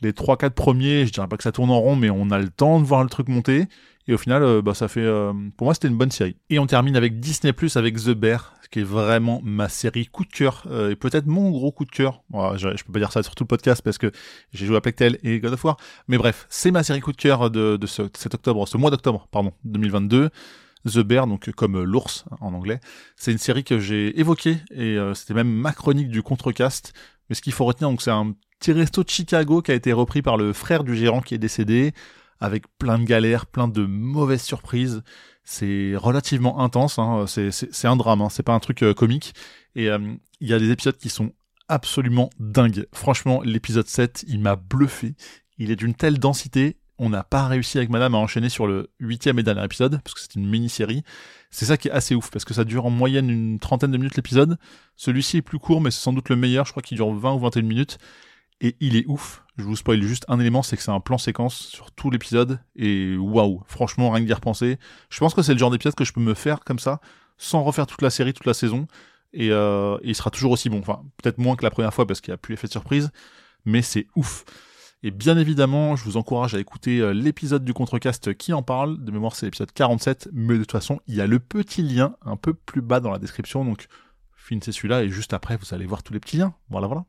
Les 0.00 0.12
3-4 0.12 0.50
premiers, 0.50 1.06
je 1.06 1.12
dirais 1.12 1.26
pas 1.26 1.36
que 1.36 1.42
ça 1.42 1.52
tourne 1.52 1.70
en 1.70 1.80
rond, 1.80 1.96
mais 1.96 2.10
on 2.10 2.30
a 2.30 2.38
le 2.38 2.50
temps 2.50 2.80
de 2.80 2.84
voir 2.84 3.02
le 3.02 3.08
truc 3.08 3.28
monter. 3.28 3.66
Et 4.08 4.14
au 4.14 4.18
final, 4.18 4.42
euh, 4.42 4.62
bah, 4.62 4.72
ça 4.72 4.88
fait, 4.88 5.02
euh, 5.02 5.32
pour 5.56 5.66
moi, 5.66 5.74
c'était 5.74 5.88
une 5.88 5.96
bonne 5.98 6.10
série. 6.10 6.36
Et 6.48 6.58
on 6.58 6.66
termine 6.66 6.96
avec 6.96 7.20
Disney 7.20 7.52
Plus 7.52 7.76
avec 7.76 7.96
The 7.96 8.10
Bear, 8.10 8.54
qui 8.70 8.80
est 8.80 8.84
vraiment 8.84 9.40
ma 9.44 9.68
série 9.68 10.06
coup 10.06 10.24
de 10.24 10.32
cœur 10.32 10.64
euh, 10.70 10.90
et 10.90 10.96
peut-être 10.96 11.26
mon 11.26 11.50
gros 11.50 11.72
coup 11.72 11.84
de 11.84 11.90
cœur. 11.90 12.22
je, 12.56 12.84
peux 12.84 12.92
pas 12.92 12.98
dire 13.00 13.12
ça 13.12 13.22
sur 13.22 13.34
tout 13.34 13.44
le 13.44 13.48
podcast 13.48 13.82
parce 13.82 13.98
que 13.98 14.10
j'ai 14.52 14.64
joué 14.64 14.76
à 14.76 14.80
Plectel 14.80 15.18
et 15.22 15.40
God 15.40 15.52
of 15.52 15.64
War, 15.64 15.76
mais 16.08 16.16
bref, 16.16 16.46
c'est 16.48 16.70
ma 16.70 16.82
série 16.82 17.00
coup 17.00 17.12
de 17.12 17.18
cœur 17.18 17.50
de, 17.50 17.76
de 17.76 17.86
ce, 17.86 18.02
cet 18.16 18.34
octobre, 18.34 18.66
ce 18.66 18.78
mois 18.78 18.90
d'octobre, 18.90 19.28
pardon, 19.30 19.52
2022. 19.64 20.30
The 20.86 21.00
Bear, 21.00 21.26
donc 21.26 21.50
comme 21.50 21.82
l'ours 21.82 22.24
en 22.40 22.54
anglais. 22.54 22.80
C'est 23.16 23.32
une 23.32 23.38
série 23.38 23.64
que 23.64 23.78
j'ai 23.78 24.18
évoquée 24.18 24.58
et 24.70 24.96
c'était 25.14 25.34
même 25.34 25.50
ma 25.50 25.72
chronique 25.72 26.08
du 26.08 26.22
contrecast. 26.22 26.94
Mais 27.28 27.34
ce 27.34 27.42
qu'il 27.42 27.52
faut 27.52 27.66
retenir, 27.66 27.90
donc 27.90 28.00
c'est 28.00 28.12
un 28.12 28.34
petit 28.58 28.72
resto 28.72 29.04
de 29.04 29.08
Chicago 29.08 29.62
qui 29.62 29.70
a 29.70 29.74
été 29.74 29.92
repris 29.92 30.22
par 30.22 30.36
le 30.36 30.52
frère 30.52 30.84
du 30.84 30.96
gérant 30.96 31.20
qui 31.20 31.34
est 31.34 31.38
décédé 31.38 31.92
avec 32.40 32.64
plein 32.78 32.98
de 32.98 33.04
galères, 33.04 33.46
plein 33.46 33.68
de 33.68 33.84
mauvaises 33.84 34.42
surprises. 34.42 35.02
C'est 35.44 35.94
relativement 35.96 36.60
intense, 36.60 36.98
hein. 36.98 37.24
c'est 37.26 37.86
un 37.86 37.96
drame, 37.96 38.22
hein. 38.22 38.28
c'est 38.30 38.42
pas 38.42 38.52
un 38.52 38.60
truc 38.60 38.82
euh, 38.82 38.94
comique. 38.94 39.34
Et 39.74 39.88
euh, 39.88 39.98
il 40.40 40.48
y 40.48 40.52
a 40.52 40.58
des 40.58 40.70
épisodes 40.70 40.96
qui 40.96 41.08
sont 41.08 41.32
absolument 41.68 42.30
dingues. 42.38 42.86
Franchement, 42.92 43.40
l'épisode 43.42 43.86
7, 43.86 44.24
il 44.28 44.40
m'a 44.40 44.56
bluffé. 44.56 45.14
Il 45.56 45.70
est 45.70 45.76
d'une 45.76 45.94
telle 45.94 46.18
densité, 46.18 46.76
on 46.98 47.08
n'a 47.10 47.22
pas 47.22 47.46
réussi 47.46 47.78
avec 47.78 47.90
madame 47.90 48.14
à 48.14 48.18
enchaîner 48.18 48.48
sur 48.48 48.66
le 48.66 48.90
huitième 49.00 49.38
et 49.38 49.42
dernier 49.42 49.64
épisode, 49.64 50.00
parce 50.02 50.14
que 50.14 50.20
c'est 50.20 50.34
une 50.34 50.48
mini-série. 50.48 51.02
C'est 51.50 51.64
ça 51.64 51.76
qui 51.76 51.88
est 51.88 51.92
assez 51.92 52.14
ouf, 52.14 52.30
parce 52.30 52.44
que 52.44 52.54
ça 52.54 52.64
dure 52.64 52.86
en 52.86 52.90
moyenne 52.90 53.30
une 53.30 53.58
trentaine 53.58 53.90
de 53.90 53.96
minutes 53.96 54.16
l'épisode. 54.16 54.58
Celui-ci 54.96 55.38
est 55.38 55.42
plus 55.42 55.58
court, 55.58 55.80
mais 55.80 55.90
c'est 55.90 56.00
sans 56.00 56.12
doute 56.12 56.28
le 56.28 56.36
meilleur, 56.36 56.66
je 56.66 56.72
crois 56.72 56.82
qu'il 56.82 56.96
dure 56.96 57.12
20 57.12 57.34
ou 57.34 57.38
21 57.38 57.62
minutes 57.62 57.98
et 58.60 58.76
il 58.80 58.96
est 58.96 59.06
ouf. 59.06 59.44
Je 59.56 59.64
vous 59.64 59.76
spoil 59.76 60.02
juste 60.02 60.24
un 60.28 60.38
élément, 60.38 60.62
c'est 60.62 60.76
que 60.76 60.82
c'est 60.82 60.90
un 60.90 61.00
plan 61.00 61.18
séquence 61.18 61.54
sur 61.54 61.90
tout 61.90 62.10
l'épisode 62.10 62.60
et 62.76 63.16
waouh, 63.16 63.62
franchement 63.66 64.10
rien 64.10 64.22
que 64.22 64.26
d'y 64.26 64.32
repenser. 64.32 64.78
Je 65.10 65.18
pense 65.18 65.34
que 65.34 65.42
c'est 65.42 65.52
le 65.52 65.58
genre 65.58 65.70
d'épisode 65.70 65.94
que 65.94 66.04
je 66.04 66.12
peux 66.12 66.20
me 66.20 66.34
faire 66.34 66.60
comme 66.60 66.78
ça, 66.78 67.00
sans 67.36 67.62
refaire 67.62 67.86
toute 67.86 68.02
la 68.02 68.10
série, 68.10 68.32
toute 68.32 68.46
la 68.46 68.54
saison, 68.54 68.86
et, 69.32 69.50
euh, 69.50 69.98
il 70.02 70.14
sera 70.14 70.30
toujours 70.30 70.52
aussi 70.52 70.68
bon. 70.68 70.80
Enfin, 70.80 71.02
peut-être 71.22 71.38
moins 71.38 71.56
que 71.56 71.64
la 71.64 71.70
première 71.70 71.92
fois 71.92 72.06
parce 72.06 72.20
qu'il 72.20 72.30
n'y 72.32 72.36
a 72.36 72.38
plus 72.38 72.54
effet 72.54 72.66
de 72.66 72.72
surprise, 72.72 73.10
mais 73.64 73.82
c'est 73.82 74.06
ouf. 74.16 74.44
Et 75.02 75.12
bien 75.12 75.38
évidemment, 75.38 75.94
je 75.94 76.04
vous 76.04 76.16
encourage 76.16 76.54
à 76.54 76.60
écouter 76.60 76.98
euh, 77.00 77.12
l'épisode 77.12 77.64
du 77.64 77.72
Contrecast 77.72 78.34
qui 78.34 78.52
en 78.52 78.62
parle. 78.62 79.02
De 79.04 79.12
mémoire, 79.12 79.36
c'est 79.36 79.46
l'épisode 79.46 79.70
47, 79.72 80.28
mais 80.32 80.54
de 80.54 80.60
toute 80.60 80.72
façon, 80.72 81.00
il 81.06 81.14
y 81.14 81.20
a 81.20 81.26
le 81.26 81.38
petit 81.38 81.82
lien 81.82 82.16
un 82.24 82.36
peu 82.36 82.52
plus 82.52 82.80
bas 82.80 82.98
dans 82.98 83.10
la 83.10 83.18
description, 83.18 83.64
donc 83.64 83.86
finissez 84.34 84.72
celui-là 84.72 85.04
et 85.04 85.08
juste 85.08 85.34
après, 85.34 85.56
vous 85.56 85.74
allez 85.74 85.86
voir 85.86 86.02
tous 86.02 86.12
les 86.12 86.20
petits 86.20 86.38
liens. 86.38 86.54
Voilà, 86.70 86.88
voilà. 86.88 87.04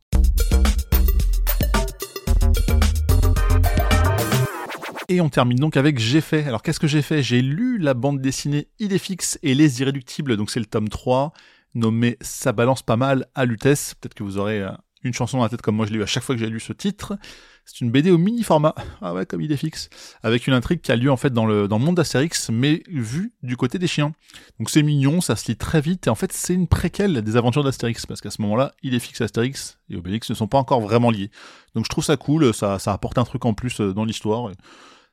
Et 5.11 5.21
on 5.21 5.30
termine 5.30 5.57
donc 5.57 5.75
avec 5.75 5.97
J'ai 5.97 6.21
fait. 6.21 6.45
Alors 6.45 6.61
qu'est-ce 6.61 6.80
que 6.80 6.85
j'ai 6.85 7.01
fait? 7.01 7.23
J'ai 7.23 7.42
lu 7.42 7.80
la 7.80 7.95
bande 7.95 8.21
dessinée 8.21 8.68
Idéfix 8.78 9.39
et 9.42 9.56
Les 9.56 9.81
Irréductibles, 9.81 10.37
donc 10.37 10.51
c'est 10.51 10.59
le 10.59 10.68
tome 10.68 10.87
3, 10.87 11.33
nommé 11.73 12.16
Ça 12.21 12.51
balance 12.51 12.83
pas 12.83 12.95
mal 12.95 13.25
à 13.33 13.45
Lutèce. 13.45 13.95
Peut-être 13.95 14.13
que 14.13 14.21
vous 14.21 14.37
aurez 14.37 14.61
euh, 14.61 14.69
une 15.01 15.16
chanson 15.16 15.37
dans 15.37 15.44
la 15.44 15.49
tête 15.49 15.63
comme 15.63 15.78
moi 15.78 15.87
je 15.87 15.94
l'ai 15.94 15.97
eu 15.97 16.04
à 16.04 16.06
chaque 16.06 16.21
fois 16.21 16.35
que 16.35 16.39
j'ai 16.39 16.47
lu 16.47 16.59
ce 16.59 16.73
titre. 16.73 17.18
C'est 17.66 17.81
une 17.81 17.89
BD 17.89 18.11
au 18.11 18.19
mini 18.19 18.44
format, 18.44 18.75
ah 19.01 19.16
ouais 19.16 19.25
comme 19.25 19.42
Idéfix, 19.42 19.89
avec 20.21 20.45
une 20.45 20.54
intrigue 20.54 20.81
qui 20.81 20.92
a 20.92 20.95
lieu 20.95 21.11
en 21.11 21.18
fait 21.18 21.33
dans 21.33 21.47
le, 21.47 21.68
monde 21.68 21.95
d'Astérix, 21.95 22.51
mais 22.51 22.83
vue 22.87 23.33
du 23.42 23.57
côté 23.57 23.80
des 23.80 23.87
chiens. 23.87 24.13
Donc 24.59 24.69
c'est 24.69 24.83
mignon, 24.83 25.21
ça 25.21 25.35
se 25.35 25.47
lit 25.47 25.57
très 25.57 25.81
vite, 25.81 26.06
et 26.06 26.09
en 26.11 26.16
fait 26.16 26.31
c'est 26.33 26.54
une 26.54 26.68
préquelle 26.68 27.23
des 27.23 27.35
aventures 27.35 27.63
d'Astérix, 27.63 28.06
parce 28.06 28.21
qu'à 28.21 28.31
ce 28.31 28.44
moment-là, 28.44 28.73
Idéfix, 28.83 29.21
Astérix 29.21 29.80
et 29.89 29.95
Obélix 29.95 30.30
ne 30.30 30.35
sont 30.35 30.47
pas 30.47 30.59
encore 30.59 30.81
vraiment 30.81 31.09
liés. 31.09 31.31
Donc 31.73 31.85
je 31.85 31.89
trouve 31.89 32.04
ça 32.04 32.16
cool, 32.16 32.54
ça, 32.54 32.78
ça 32.78 32.94
apporte 32.94 33.18
un 33.18 33.23
truc 33.23 33.45
en 33.45 33.56
plus 33.56 33.81
euh, 33.81 33.94
dans 33.94 34.06
l'histoire 34.06 34.51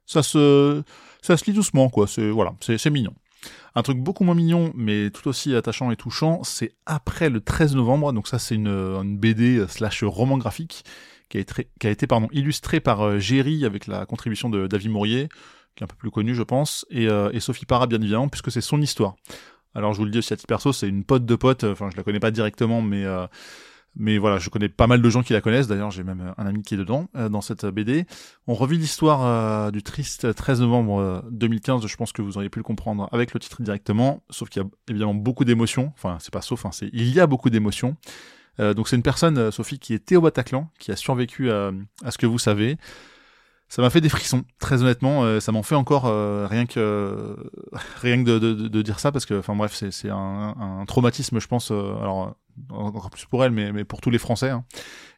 ça 0.06 0.22
se, 0.22 0.82
ça 1.22 1.36
se 1.36 1.44
lit 1.44 1.52
doucement, 1.52 1.88
quoi. 1.88 2.06
C'est, 2.06 2.30
voilà, 2.30 2.54
c'est, 2.60 2.90
mignon. 2.90 3.14
Un 3.74 3.82
truc 3.82 3.98
beaucoup 3.98 4.24
moins 4.24 4.34
mignon, 4.34 4.72
mais 4.74 5.10
tout 5.10 5.28
aussi 5.28 5.54
attachant 5.54 5.90
et 5.90 5.96
touchant, 5.96 6.42
c'est 6.44 6.72
après 6.86 7.28
le 7.28 7.40
13 7.40 7.76
novembre. 7.76 8.12
Donc 8.12 8.28
ça, 8.28 8.38
c'est 8.38 8.54
une, 8.54 8.68
une 8.68 9.18
BD 9.18 9.66
slash 9.68 10.02
roman 10.04 10.38
graphique 10.38 10.84
qui 11.28 11.38
a 11.38 11.40
été, 11.40 11.68
qui 11.78 11.86
a 11.86 11.90
été 11.90 12.06
pardon, 12.06 12.28
illustré 12.32 12.80
par 12.80 13.02
euh, 13.02 13.18
Géry 13.18 13.64
avec 13.64 13.86
la 13.86 14.06
contribution 14.06 14.48
de 14.48 14.66
David 14.66 14.90
Mourier, 14.90 15.28
qui 15.74 15.82
est 15.82 15.84
un 15.84 15.88
peu 15.88 15.96
plus 15.96 16.10
connu, 16.10 16.34
je 16.34 16.42
pense, 16.42 16.86
et, 16.90 17.08
euh, 17.08 17.30
et 17.32 17.40
Sophie 17.40 17.66
Parra, 17.66 17.86
bien 17.86 18.00
évidemment, 18.00 18.28
puisque 18.28 18.50
c'est 18.50 18.60
son 18.60 18.80
histoire. 18.80 19.16
Alors 19.74 19.92
je 19.92 19.98
vous 19.98 20.06
le 20.06 20.10
dis 20.10 20.18
aussi 20.18 20.32
à 20.32 20.36
titre 20.36 20.48
perso, 20.48 20.72
c'est 20.72 20.88
une 20.88 21.04
pote 21.04 21.26
de 21.26 21.36
pote, 21.36 21.64
enfin 21.64 21.90
je 21.90 21.96
la 21.96 22.02
connais 22.02 22.20
pas 22.20 22.30
directement, 22.30 22.80
mais 22.80 23.04
euh, 23.04 23.26
mais 23.98 24.18
voilà, 24.18 24.38
je 24.38 24.50
connais 24.50 24.68
pas 24.68 24.86
mal 24.86 25.00
de 25.00 25.10
gens 25.10 25.22
qui 25.22 25.32
la 25.32 25.40
connaissent. 25.40 25.68
D'ailleurs, 25.68 25.90
j'ai 25.90 26.04
même 26.04 26.34
un 26.36 26.46
ami 26.46 26.62
qui 26.62 26.74
est 26.74 26.76
dedans, 26.76 27.08
euh, 27.16 27.28
dans 27.28 27.40
cette 27.40 27.64
BD. 27.64 28.06
On 28.46 28.54
revit 28.54 28.76
l'histoire 28.76 29.24
euh, 29.24 29.70
du 29.70 29.82
triste 29.82 30.34
13 30.34 30.60
novembre 30.60 31.24
2015. 31.30 31.84
Euh, 31.84 31.88
je 31.88 31.96
pense 31.96 32.12
que 32.12 32.20
vous 32.20 32.36
auriez 32.36 32.50
pu 32.50 32.58
le 32.58 32.62
comprendre 32.62 33.08
avec 33.12 33.32
le 33.32 33.40
titre 33.40 33.62
directement. 33.62 34.22
Sauf 34.28 34.50
qu'il 34.50 34.62
y 34.62 34.64
a 34.64 34.68
évidemment 34.88 35.14
beaucoup 35.14 35.44
d'émotions. 35.44 35.92
Enfin, 35.96 36.18
c'est 36.20 36.32
pas 36.32 36.42
sauf, 36.42 36.66
hein, 36.66 36.70
c'est 36.72 36.90
il 36.92 37.08
y 37.12 37.20
a 37.20 37.26
beaucoup 37.26 37.50
d'émotions. 37.50 37.96
donc 38.58 38.88
c'est 38.88 38.96
une 38.96 39.02
personne, 39.02 39.50
Sophie, 39.50 39.78
qui 39.78 39.94
était 39.94 40.16
au 40.16 40.20
Bataclan, 40.20 40.70
qui 40.78 40.90
a 40.90 40.96
survécu 40.96 41.50
à, 41.50 41.72
à 42.04 42.10
ce 42.10 42.18
que 42.18 42.26
vous 42.26 42.38
savez. 42.38 42.76
Ça 43.68 43.82
m'a 43.82 43.90
fait 43.90 44.00
des 44.00 44.08
frissons, 44.08 44.44
très 44.58 44.82
honnêtement. 44.82 45.40
ça 45.40 45.52
m'en 45.52 45.62
fait 45.62 45.74
encore 45.74 46.04
rien 46.48 46.66
que 46.66 47.36
rien 48.00 48.22
que 48.22 48.38
de, 48.38 48.82
dire 48.82 48.98
ça 48.98 49.12
parce 49.12 49.26
que, 49.26 49.38
enfin 49.38 49.54
bref, 49.54 49.74
c'est 49.74 50.10
un, 50.10 50.84
traumatisme, 50.86 51.38
je 51.40 51.46
pense. 51.46 51.70
alors 51.70 52.36
encore 52.70 53.10
plus 53.10 53.26
pour 53.26 53.44
elle, 53.44 53.50
mais, 53.50 53.84
pour 53.84 54.00
tous 54.00 54.10
les 54.10 54.18
Français. 54.18 54.50
Hein. 54.50 54.64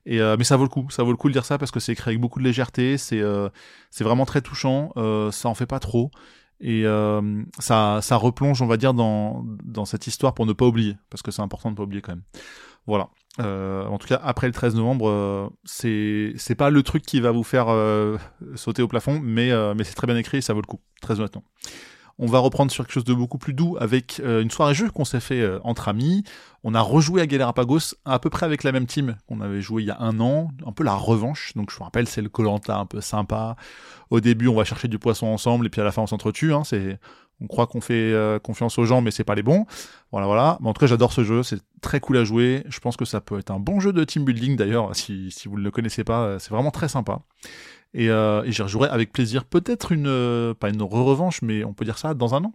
Et 0.07 0.21
mais 0.39 0.45
ça 0.45 0.57
vaut 0.57 0.65
le 0.65 0.69
coup, 0.69 0.87
ça 0.91 1.03
vaut 1.03 1.11
le 1.11 1.17
coup 1.17 1.29
de 1.29 1.33
dire 1.33 1.45
ça 1.45 1.59
parce 1.59 1.71
que 1.71 1.81
c'est 1.81 1.93
écrit 1.93 2.11
avec 2.11 2.21
beaucoup 2.21 2.39
de 2.39 2.45
légèreté. 2.45 2.99
C'est 2.99 3.23
c'est 3.91 4.05
vraiment 4.05 4.25
très 4.25 4.41
touchant. 4.41 4.93
ça 5.31 5.49
en 5.49 5.55
fait 5.55 5.67
pas 5.67 5.81
trop 5.81 6.11
et 6.61 6.85
euh, 6.87 7.43
ça, 7.59 8.01
ça 8.03 8.17
replonge, 8.17 8.63
on 8.63 8.67
va 8.67 8.77
dire, 8.77 8.95
dans, 8.95 9.45
dans 9.65 9.85
cette 9.85 10.07
histoire 10.07 10.35
pour 10.35 10.47
ne 10.47 10.53
pas 10.53 10.67
oublier, 10.67 10.97
parce 11.11 11.23
que 11.23 11.31
c'est 11.31 11.43
important 11.43 11.69
de 11.69 11.75
ne 11.75 11.77
pas 11.77 11.85
oublier 11.85 12.03
quand 12.03 12.13
même. 12.13 12.25
Voilà. 12.87 13.11
Euh, 13.41 13.85
en 13.87 13.99
tout 13.99 14.09
cas, 14.09 14.21
après 14.23 14.49
le 14.49 14.53
13 14.53 14.75
novembre, 14.75 15.09
euh, 15.09 15.49
c'est 15.65 16.55
pas 16.57 16.71
le 16.71 16.83
truc 16.83 17.05
qui 17.05 17.21
va 17.21 17.31
vous 17.31 17.45
faire 17.45 17.69
euh, 17.69 18.17
sauter 18.57 18.83
au 18.83 18.89
plafond, 18.89 19.21
mais 19.23 19.53
euh, 19.53 19.75
mais 19.77 19.85
c'est 19.85 19.95
très 19.95 20.07
bien 20.07 20.17
écrit, 20.17 20.39
et 20.39 20.41
ça 20.41 20.53
vaut 20.53 20.61
le 20.61 20.67
coup, 20.67 20.81
très 21.01 21.21
honnêtement. 21.21 21.45
On 22.19 22.27
va 22.27 22.41
reprendre 22.41 22.71
sur 22.73 22.85
quelque 22.85 22.95
chose 22.95 23.05
de 23.05 23.15
beaucoup 23.15 23.39
plus 23.39 23.55
doux 23.55 23.77
avec 23.79 24.21
euh, 24.25 24.43
une 24.43 24.51
soirée 24.51 24.75
jeu 24.75 24.91
qu'on 24.91 25.05
s'est 25.05 25.21
fait 25.21 25.41
euh, 25.41 25.61
entre 25.63 25.89
amis. 25.89 26.25
On 26.65 26.75
a 26.75 26.81
rejoué 26.81 27.21
à 27.23 27.27
Galerapagos 27.27 27.95
à 28.05 28.19
peu 28.19 28.29
près 28.29 28.45
avec 28.45 28.65
la 28.65 28.73
même 28.73 28.87
team 28.87 29.17
qu'on 29.29 29.41
avait 29.41 29.61
joué 29.61 29.83
il 29.83 29.87
y 29.87 29.91
a 29.91 30.01
un 30.01 30.19
an, 30.19 30.51
un 30.67 30.73
peu 30.73 30.83
la 30.83 30.95
revanche. 30.95 31.53
Donc 31.55 31.71
je 31.71 31.77
vous 31.77 31.85
rappelle, 31.85 32.09
c'est 32.09 32.23
le 32.23 32.29
Colanta 32.29 32.77
un 32.77 32.87
peu 32.87 33.01
sympa. 33.01 33.57
Au 34.11 34.21
début, 34.21 34.49
on 34.49 34.55
va 34.55 34.65
chercher 34.65 34.89
du 34.89 34.99
poisson 34.99 35.27
ensemble 35.27 35.67
et 35.67 35.69
puis 35.71 35.81
à 35.81 35.85
la 35.85 35.93
fin, 35.93 36.03
on 36.03 36.07
s'entretue. 36.07 36.53
Hein. 36.53 36.65
C'est 36.65 36.99
on 37.41 37.47
croit 37.47 37.67
qu'on 37.67 37.81
fait 37.81 38.13
euh, 38.13 38.39
confiance 38.39 38.79
aux 38.79 38.85
gens, 38.85 39.01
mais 39.01 39.11
c'est 39.11 39.25
pas 39.25 39.35
les 39.35 39.43
bons. 39.43 39.67
Voilà, 40.11 40.27
voilà. 40.27 40.59
Mais 40.61 40.69
en 40.69 40.73
tout 40.73 40.81
cas, 40.81 40.87
j'adore 40.87 41.13
ce 41.13 41.23
jeu. 41.23 41.43
C'est 41.43 41.61
très 41.81 42.01
cool 42.01 42.17
à 42.17 42.25
jouer. 42.25 42.65
Je 42.69 42.81
pense 42.81 42.97
que 42.97 43.05
ça 43.05 43.21
peut 43.21 43.39
être 43.39 43.51
un 43.51 43.61
bon 43.61 43.81
jeu 43.81 43.93
de 43.93 44.03
team 44.05 44.25
building 44.25 44.57
d'ailleurs. 44.57 44.95
Si, 44.95 45.31
vous 45.47 45.59
ne 45.59 45.63
le 45.63 45.71
connaissez 45.71 46.05
pas, 46.05 46.39
c'est 46.39 46.51
vraiment 46.51 46.71
très 46.71 46.89
sympa. 46.89 47.21
Et, 47.95 48.11
euh, 48.11 48.43
et 48.45 48.53
j'y 48.53 48.63
rejouerai 48.63 48.89
avec 48.89 49.13
plaisir. 49.13 49.45
Peut-être 49.45 49.93
une, 49.93 50.07
euh, 50.07 50.55
pas 50.55 50.69
une 50.69 50.83
re-revanche, 50.83 51.43
mais 51.43 51.65
on 51.65 51.73
peut 51.73 51.85
dire 51.85 51.99
ça 51.99 52.15
dans 52.15 52.35
un 52.35 52.45
an. 52.45 52.53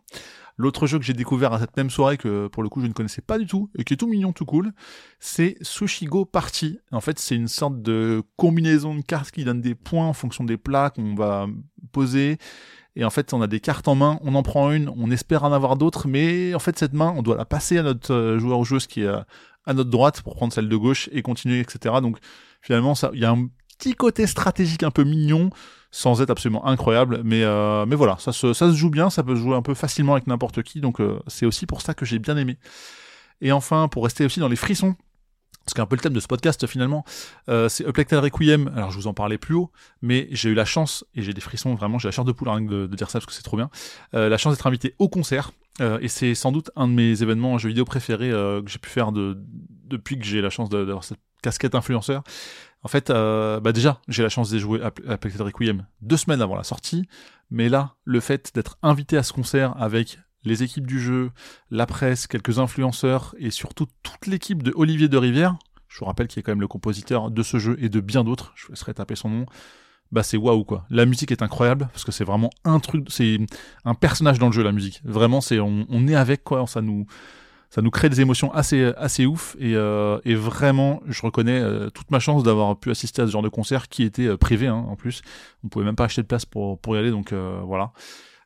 L'autre 0.56 0.86
jeu 0.86 1.00
que 1.00 1.06
j'ai 1.06 1.14
découvert 1.14 1.52
à 1.52 1.60
cette 1.60 1.76
même 1.76 1.90
soirée 1.90 2.18
que 2.18 2.48
pour 2.48 2.62
le 2.62 2.70
coup 2.70 2.80
je 2.80 2.86
ne 2.86 2.94
connaissais 2.94 3.24
pas 3.24 3.40
du 3.40 3.48
tout 3.48 3.72
et 3.76 3.84
qui 3.84 3.96
est 3.96 3.98
tout 3.98 4.08
mignon, 4.08 4.34
tout 4.34 4.46
cool, 4.46 4.72
c'est 5.20 5.58
Sushigo 5.62 6.26
Party. 6.26 6.78
En 6.92 7.02
fait, 7.02 7.18
c'est 7.18 7.36
une 7.36 7.48
sorte 7.48 7.82
de 7.82 8.22
combinaison 8.38 8.94
de 8.94 9.02
cartes 9.02 9.32
qui 9.32 9.46
donne 9.46 9.62
des 9.62 9.74
points 9.74 10.06
en 10.06 10.14
fonction 10.14 10.44
des 10.44 10.58
plats 10.58 10.92
qu'on 10.92 11.16
va 11.16 11.48
poser. 11.92 12.38
Et 12.96 13.04
en 13.04 13.10
fait, 13.10 13.34
on 13.34 13.42
a 13.42 13.48
des 13.48 13.60
cartes 13.60 13.88
en 13.88 13.96
main, 13.96 14.20
on 14.22 14.36
en 14.36 14.44
prend 14.44 14.72
une, 14.72 14.90
on 14.98 15.10
espère 15.10 15.44
en 15.44 15.52
avoir 15.52 15.78
d'autres, 15.78 16.08
mais 16.08 16.54
en 16.54 16.60
fait, 16.60 16.78
cette 16.78 16.94
main, 16.94 17.14
on 17.18 17.24
doit 17.24 17.36
la 17.36 17.46
passer 17.46 17.78
à 17.80 17.84
notre 17.84 18.14
euh, 18.14 18.40
joueur 18.40 18.60
ou 18.60 18.66
joueuse 18.66 18.86
qui 18.86 19.02
est 19.02 19.08
à 19.66 19.74
notre 19.74 19.90
droite 19.90 20.22
pour 20.22 20.36
prendre 20.36 20.54
celle 20.54 20.70
de 20.70 20.76
gauche 20.76 21.10
et 21.12 21.22
continuer, 21.22 21.60
etc. 21.60 21.96
Donc, 22.02 22.18
finalement, 22.62 22.94
il 23.14 23.20
y 23.20 23.26
a 23.26 23.32
un 23.32 23.48
petit 23.78 23.94
côté 23.94 24.28
stratégique 24.28 24.84
un 24.84 24.92
peu 24.92 25.04
mignon, 25.04 25.50
sans 25.92 26.22
être 26.22 26.30
absolument 26.30 26.66
incroyable. 26.66 27.22
Mais, 27.24 27.44
euh, 27.44 27.86
voilà, 27.92 28.18
ça 28.20 28.32
se, 28.32 28.74
joue 28.74 28.90
bien, 28.90 29.10
ça 29.10 29.24
peut 29.24 29.36
se 29.36 29.42
jouer 29.42 29.56
un 29.56 29.62
peu 29.62 29.74
facilement 29.74 30.14
avec 30.14 30.28
n'importe 30.28 30.64
qui, 30.64 30.82
donc 30.82 31.00
euh, 31.00 31.20
c'est 31.28 31.46
aussi 31.46 31.66
pour 31.66 31.82
ça 31.82 31.94
que 31.94 32.06
j'ai 32.06 32.20
bien 32.20 32.38
aimé. 32.38 32.58
Et 33.42 33.52
enfin, 33.52 33.88
pour 33.88 34.04
rester 34.04 34.26
aussi 34.26 34.40
dans 34.40 34.48
les 34.48 34.56
frissons, 34.56 34.96
parce 35.66 35.74
qu'un 35.74 35.86
peu 35.86 35.96
le 35.96 36.02
thème 36.02 36.14
de 36.14 36.20
ce 36.20 36.28
podcast 36.28 36.68
finalement, 36.68 37.06
euh, 37.50 37.70
c'est 37.70 37.88
Uplectal 37.88 38.20
Requiem. 38.20 38.72
Alors 38.76 38.92
je 38.92 38.98
vous 38.98 39.08
en 39.08 39.14
parlais 39.14 39.38
plus 39.38 39.56
haut, 39.56 39.72
mais 40.02 40.28
j'ai 40.32 40.50
eu 40.50 40.54
la 40.54 40.66
chance, 40.66 41.06
et 41.16 41.22
j'ai 41.22 41.34
des 41.34 41.42
frissons 41.42 41.74
vraiment, 41.76 42.00
j'ai 42.00 42.08
la 42.08 42.12
chance 42.12 42.26
de 42.26 42.32
poule 42.32 42.68
de, 42.68 42.88
de, 42.88 42.96
dire 42.96 43.10
ça 43.10 43.20
parce 43.20 43.26
que 43.26 43.34
c'est 43.34 43.44
trop 43.44 43.58
bien, 43.58 43.70
euh, 44.14 44.30
la 44.30 44.38
chance 44.38 44.54
d'être 44.54 44.68
invité 44.68 44.96
au 45.00 45.10
concert. 45.10 45.52
Euh, 45.82 45.98
et 46.02 46.08
c'est 46.08 46.36
sans 46.36 46.52
doute 46.52 46.70
un 46.76 46.88
de 46.88 46.94
mes 46.94 47.24
événements 47.24 47.54
en 47.54 47.58
jeu 47.58 47.70
vidéo 47.70 47.84
préférés 47.84 48.30
euh, 48.30 48.62
que 48.62 48.70
j'ai 48.70 48.78
pu 48.78 48.92
faire 48.92 49.12
de, 49.12 49.42
depuis 49.86 50.20
que 50.20 50.26
j'ai 50.26 50.40
la 50.40 50.52
chance 50.52 50.70
d'avoir 50.70 51.04
cette 51.04 51.18
casquette 51.42 51.74
influenceur. 51.74 52.24
En 52.84 52.90
fait, 52.90 53.10
bah 53.10 53.72
déjà, 53.72 54.02
j'ai 54.10 54.24
la 54.24 54.30
chance 54.30 54.50
de 54.50 54.60
jouer 54.60 54.82
à, 54.82 54.92
à 55.08 55.44
Requiem 55.44 55.86
deux 56.02 56.18
semaines 56.18 56.42
avant 56.42 56.58
la 56.58 56.64
sortie, 56.64 57.08
mais 57.50 57.70
là, 57.70 57.96
le 58.04 58.20
fait 58.20 58.52
d'être 58.54 58.78
invité 58.84 59.16
à 59.16 59.24
ce 59.24 59.32
concert 59.32 59.74
avec 59.82 60.20
les 60.46 60.64
équipes 60.64 60.88
du 60.88 61.00
jeu, 61.00 61.32
la 61.72 61.86
presse, 61.86 62.28
quelques 62.28 62.60
influenceurs 62.60 63.36
et 63.38 63.52
surtout 63.52 63.88
toute 64.04 64.28
l'équipe 64.28 64.64
de 64.64 64.74
Olivier 64.76 65.08
de 65.08 65.18
Rivière, 65.18 65.58
je 65.88 66.00
vous 66.00 66.06
rappelle 66.06 66.28
qu'il 66.28 66.40
est 66.40 66.44
quand 66.44 66.52
même 66.52 66.62
le 66.62 66.68
compositeur 66.68 67.30
de 67.30 67.44
ce 67.44 67.60
jeu 67.60 67.78
et 67.80 67.90
de 67.90 68.00
bien 68.00 68.24
d'autres, 68.24 68.52
je 68.56 68.66
vous 68.66 68.74
laisserai 68.74 68.94
taper 68.94 69.16
son 69.16 69.30
nom, 69.30 69.46
bah 70.12 70.24
c'est 70.24 70.38
waouh 70.38 70.64
quoi. 70.64 70.86
La 70.90 71.06
musique 71.06 71.32
est 71.32 71.42
incroyable 71.42 71.90
parce 71.92 72.04
que 72.04 72.12
c'est 72.12 72.24
vraiment 72.24 72.52
un 72.64 72.80
truc, 72.80 73.06
c'est 73.10 73.40
un 73.84 73.96
personnage 73.96 74.40
dans 74.40 74.48
le 74.48 74.54
jeu 74.54 74.64
la 74.64 74.72
musique. 74.72 75.02
Vraiment 75.04 75.42
c'est 75.42 75.60
on, 75.60 76.08
est 76.08 76.16
avec 76.16 76.44
quoi, 76.44 76.66
ça 76.68 76.82
nous 76.82 77.06
ça 77.70 77.82
nous 77.82 77.90
crée 77.90 78.10
des 78.10 78.22
émotions 78.22 78.54
assez 78.54 78.94
assez 78.98 79.26
ouf 79.26 79.56
et, 79.60 79.76
euh, 79.76 80.20
vraiment 80.26 81.02
je 81.08 81.22
reconnais 81.24 81.60
euh, 81.60 81.90
toute 81.90 82.12
ma 82.12 82.20
chance 82.20 82.44
d'avoir 82.44 82.78
pu 82.78 82.92
assister 82.92 83.24
à 83.24 83.26
ce 83.26 83.32
genre 83.32 83.42
de 83.42 83.50
concert 83.50 83.88
qui 83.88 84.04
était 84.04 84.28
euh, 84.28 84.38
privé 84.38 84.68
hein, 84.68 84.86
en 84.88 84.96
plus. 84.96 85.24
On 85.64 85.68
pouvait 85.68 85.86
même 85.86 85.96
pas 85.96 86.06
acheter 86.06 86.22
de 86.22 86.28
place 86.28 86.46
pour 86.46 86.80
pour 86.80 86.96
y 86.96 87.00
aller 87.00 87.12
donc 87.12 87.34
voilà 87.34 87.92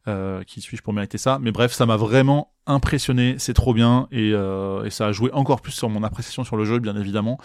euh, 0.08 0.44
qui 0.44 0.62
suis-je 0.62 0.82
pour 0.82 0.94
mériter 0.94 1.18
ça? 1.18 1.40
Mais 1.42 1.52
bref 1.52 1.74
ça 1.74 1.86
m'a 1.86 1.98
vraiment 1.98 2.54
impressionné 2.66 3.36
c'est 3.38 3.54
trop 3.54 3.74
bien 3.74 4.08
et, 4.12 4.30
et 4.30 4.90
ça 4.90 5.08
a 5.08 5.12
joué 5.12 5.32
encore 5.32 5.62
plus 5.62 5.72
sur 5.72 5.90
mon 5.90 6.04
appréciation 6.04 6.44
sur 6.44 6.58
le 6.58 6.66
jeu 6.66 6.80
bien 6.80 6.96
évidemment 6.98 7.38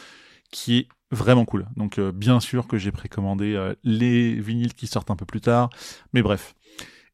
qui 0.51 0.79
est 0.79 0.89
vraiment 1.11 1.45
cool 1.45 1.67
donc 1.77 2.01
bien 2.01 2.41
sûr 2.41 2.67
que 2.67 2.77
j'ai 2.77 2.91
précommandé 2.91 3.73
les 3.85 4.35
vinyles 4.35 4.75
qui 4.75 4.89
sortent 4.89 5.13
un 5.13 5.17
peu 5.17 5.25
plus 5.25 5.41
tard 5.41 5.71
mais 6.13 6.23
bref 6.23 6.55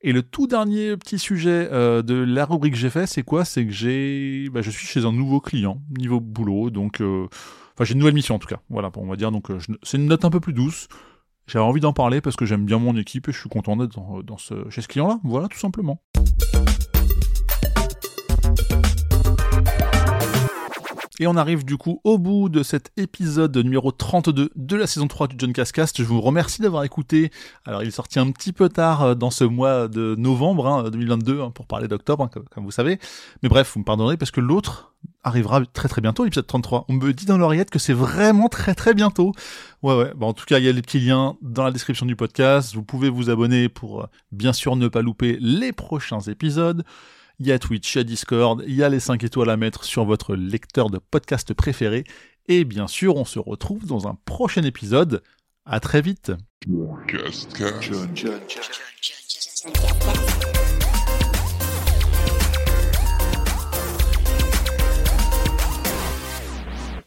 et 0.01 0.13
le 0.13 0.23
tout 0.23 0.47
dernier 0.47 0.97
petit 0.97 1.19
sujet 1.19 1.69
euh, 1.73 2.03
de 2.03 2.15
la 2.15 2.45
rubrique 2.45 2.75
que 2.75 2.79
j'ai 2.79 2.91
fait, 2.91 3.07
c'est 3.07 3.25
quoi? 3.25 3.45
C'est 3.45 3.67
que 3.67 3.73
j'ai, 3.73 4.49
bah, 4.51 4.63
je 4.63 4.71
suis 4.71 4.87
chez 4.87 5.05
un 5.05 5.13
nouveau 5.13 5.41
client 5.41 5.83
niveau 5.99 6.21
boulot, 6.21 6.71
donc, 6.71 7.01
euh... 7.01 7.27
enfin 7.75 7.85
j'ai 7.85 7.95
une 7.95 7.99
nouvelle 7.99 8.15
mission 8.15 8.37
en 8.37 8.39
tout 8.39 8.47
cas. 8.47 8.61
Voilà, 8.71 8.91
on 8.97 9.07
va 9.07 9.17
dire. 9.17 9.33
Donc 9.33 9.51
euh, 9.51 9.59
c'est 9.83 9.97
une 9.97 10.07
note 10.07 10.25
un 10.25 10.31
peu 10.31 10.39
plus 10.39 10.53
douce. 10.53 10.87
J'avais 11.49 11.65
envie 11.65 11.81
d'en 11.81 11.95
parler 11.95 12.21
parce 12.21 12.37
que 12.37 12.45
j'aime 12.45 12.67
bien 12.67 12.79
mon 12.79 12.95
équipe 12.95 13.27
et 13.29 13.33
je 13.33 13.39
suis 13.39 13.49
content 13.49 13.75
d'être 13.75 13.99
dans, 14.23 14.37
ce, 14.37 14.69
chez 14.69 14.83
ce 14.83 14.89
client-là. 14.89 15.19
Voilà, 15.25 15.49
tout 15.49 15.59
simplement. 15.59 15.99
Et 21.21 21.27
on 21.27 21.35
arrive 21.35 21.65
du 21.65 21.77
coup 21.77 22.01
au 22.05 22.17
bout 22.17 22.49
de 22.49 22.63
cet 22.63 22.93
épisode 22.97 23.57
numéro 23.57 23.91
32 23.91 24.51
de 24.55 24.77
la 24.77 24.87
saison 24.87 25.09
3 25.09 25.27
du 25.27 25.35
John 25.37 25.53
Cascast. 25.53 25.99
Je 25.99 26.05
vous 26.05 26.21
remercie 26.21 26.63
d'avoir 26.63 26.85
écouté. 26.85 27.33
Alors 27.65 27.83
il 27.83 27.89
est 27.89 27.93
sorti 27.93 28.21
un 28.21 28.31
petit 28.31 28.53
peu 28.53 28.69
tard 28.69 29.03
euh, 29.03 29.15
dans 29.17 29.31
ce 29.31 29.43
mois 29.43 29.89
de 29.89 30.15
novembre 30.17 30.69
hein, 30.69 30.91
2022 30.91 31.41
hein, 31.41 31.51
pour 31.51 31.67
parler 31.67 31.89
d'octobre, 31.89 32.23
hein, 32.23 32.43
comme 32.51 32.65
vous 32.65 32.71
savez. 32.71 33.01
Mais 33.43 33.49
bref, 33.49 33.73
vous 33.75 33.81
me 33.81 33.85
pardonnerez 33.85 34.17
parce 34.17 34.31
que 34.31 34.41
l'autre 34.41 34.95
arrivera 35.25 35.61
très 35.67 35.89
très 35.89 36.01
bientôt, 36.01 36.23
l'épisode 36.23 36.47
33. 36.47 36.85
On 36.89 36.93
me 36.93 37.13
dit 37.13 37.27
dans 37.27 37.37
l'oreillette 37.37 37.71
que 37.71 37.81
c'est 37.81 37.93
vraiment 37.93 38.49
très 38.49 38.77
très 38.77 38.95
bientôt. 38.95 39.33
Ouais 39.83 39.97
ouais, 39.97 40.13
en 40.21 40.33
tout 40.35 40.45
cas 40.45 40.59
il 40.59 40.65
y 40.67 40.69
a 40.69 40.73
les 40.73 40.83
petits 40.83 41.01
liens 41.01 41.37
dans 41.43 41.65
la 41.65 41.73
description 41.73 42.07
du 42.07 42.15
podcast. 42.15 42.77
Vous 42.77 42.85
pouvez 42.85 43.11
vous 43.11 43.29
abonner 43.29 43.69
pour 43.69 44.03
euh, 44.03 44.07
bien 44.31 44.53
sûr 44.53 44.77
ne 44.77 44.87
pas 44.87 45.03
louper 45.03 45.37
les 45.41 45.73
prochains 45.73 46.21
épisodes 46.21 46.85
il 47.39 47.47
y 47.47 47.53
a 47.53 47.59
Twitch, 47.59 47.95
il 47.95 47.99
y 47.99 48.01
a 48.01 48.05
Discord, 48.05 48.65
il 48.67 48.75
y 48.75 48.83
a 48.83 48.89
les 48.89 49.01
5 49.01 49.23
étoiles 49.25 49.51
à 49.51 49.57
mettre 49.57 49.85
sur 49.85 50.05
votre 50.05 50.35
lecteur 50.35 50.91
de 50.91 50.99
podcast 50.99 51.55
préféré. 51.55 52.05
Et 52.47 52.65
bien 52.65 52.89
sûr, 52.89 53.17
on 53.17 53.25
se 53.25 53.39
retrouve 53.39 53.87
dans 53.87 54.09
un 54.09 54.17
prochain 54.25 54.63
épisode. 54.63 55.23
À 55.65 55.81
très 55.81 56.01
vite. 56.01 56.33